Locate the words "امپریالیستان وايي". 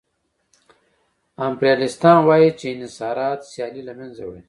1.45-2.49